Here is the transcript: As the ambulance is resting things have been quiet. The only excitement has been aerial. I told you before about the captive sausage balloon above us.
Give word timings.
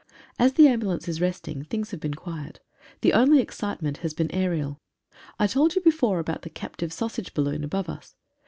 As 0.39 0.53
the 0.53 0.67
ambulance 0.67 1.07
is 1.07 1.21
resting 1.21 1.63
things 1.63 1.91
have 1.91 1.99
been 1.99 2.15
quiet. 2.15 2.59
The 3.01 3.13
only 3.13 3.39
excitement 3.39 3.97
has 3.97 4.15
been 4.15 4.31
aerial. 4.31 4.81
I 5.37 5.45
told 5.45 5.75
you 5.75 5.81
before 5.83 6.17
about 6.17 6.41
the 6.41 6.49
captive 6.49 6.91
sausage 6.91 7.35
balloon 7.35 7.63
above 7.63 7.87
us. 7.87 8.15